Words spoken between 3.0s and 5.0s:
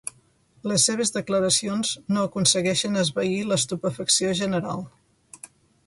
esvair l'estupefacció general.